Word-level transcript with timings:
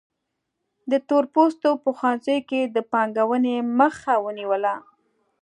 د 0.91 0.93
تور 1.07 1.23
پوستو 1.33 1.69
په 1.83 1.89
ښوونځیو 1.97 2.39
کې 2.49 2.61
د 2.75 2.77
پانګونې 2.91 3.55
مخه 3.79 4.13
ونیوله. 4.25 4.75